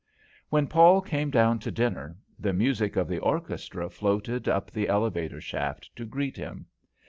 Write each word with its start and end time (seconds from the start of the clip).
When 0.49 0.65
Paul 0.65 1.01
came 1.01 1.29
down 1.29 1.59
to 1.59 1.69
dinner, 1.69 2.17
the 2.39 2.53
music 2.53 2.95
of 2.95 3.07
the 3.07 3.19
orchestra 3.19 3.87
floated 3.91 4.49
up 4.49 4.71
the 4.71 4.87
elevator 4.87 5.39
shaft 5.39 5.95
to 5.95 6.05
greet 6.05 6.37
him. 6.37 6.65